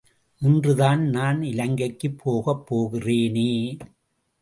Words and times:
இன்றுதான் 0.41 1.01
நான் 1.09 1.41
இலங்கைக்குப் 1.43 2.17
போகப் 2.23 2.65
போகிறேனே! 2.67 3.49